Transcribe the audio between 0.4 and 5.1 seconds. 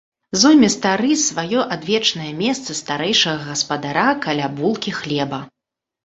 Зойме стары сваё адвечнае месца старэйшага гаспадара каля булкі